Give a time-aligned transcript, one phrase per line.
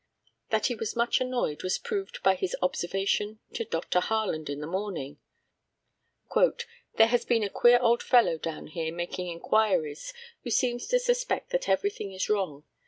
[0.49, 3.99] That he was much annoyed was proved by his observation to Dr.
[3.99, 5.19] Harland in the morning
[6.95, 10.11] "There has been a queer old fellow down here making inquiries,
[10.43, 12.63] who seems to suspect that everything is wrong.